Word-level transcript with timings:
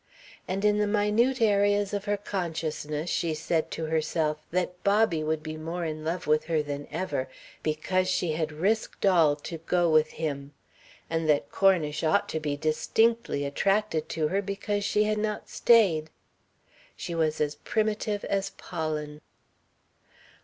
And 0.47 0.65
in 0.65 0.79
the 0.79 0.87
minute 0.87 1.39
areas 1.41 1.93
of 1.93 2.05
her 2.05 2.17
consciousness 2.17 3.07
she 3.07 3.35
said 3.35 3.69
to 3.69 3.85
herself 3.85 4.39
that 4.49 4.83
Bobby 4.83 5.23
would 5.23 5.43
be 5.43 5.57
more 5.57 5.85
in 5.85 6.03
love 6.03 6.25
with 6.25 6.45
her 6.45 6.63
than 6.63 6.87
ever 6.89 7.29
because 7.61 8.07
she 8.09 8.31
had 8.31 8.51
risked 8.51 9.05
all 9.05 9.35
to 9.35 9.59
go 9.59 9.91
with 9.91 10.13
him; 10.13 10.55
and 11.07 11.29
that 11.29 11.51
Cornish 11.51 12.03
ought 12.03 12.27
to 12.29 12.39
be 12.39 12.57
distinctly 12.57 13.45
attracted 13.45 14.09
to 14.09 14.29
her 14.29 14.41
because 14.41 14.83
she 14.83 15.03
had 15.03 15.19
not 15.19 15.49
stayed. 15.49 16.09
She 16.95 17.13
was 17.13 17.39
as 17.39 17.53
primitive 17.53 18.25
as 18.25 18.49
pollen. 18.57 19.21